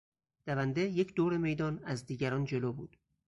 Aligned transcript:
دونده 0.45 0.81
یک 0.87 1.15
دور 1.15 1.37
میدان 1.37 1.83
از 1.83 2.05
دیگران 2.05 2.45
جلو 2.45 2.73
بود. 2.73 2.97